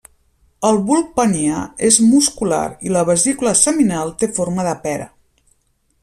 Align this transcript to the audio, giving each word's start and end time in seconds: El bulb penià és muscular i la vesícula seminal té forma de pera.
El 0.67 0.79
bulb 0.85 1.09
penià 1.17 1.57
és 1.89 1.99
muscular 2.13 2.63
i 2.89 2.93
la 2.95 3.03
vesícula 3.09 3.53
seminal 3.63 4.15
té 4.23 4.31
forma 4.39 4.65
de 4.69 4.73
pera. 4.87 5.07